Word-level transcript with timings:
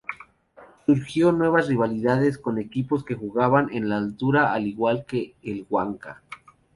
Surgió 0.87 1.31
nuevas 1.31 1.67
rivalidades 1.67 2.39
con 2.39 2.57
equipos 2.57 3.03
que 3.05 3.13
jugaban 3.13 3.71
en 3.71 3.91
altura 3.91 4.51
al 4.51 4.65
igual 4.65 5.05
que 5.05 5.35
el 5.43 5.63
Wanka. 5.69 6.23